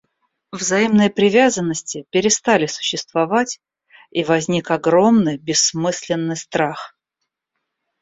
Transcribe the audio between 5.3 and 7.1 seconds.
бессмысленный страх.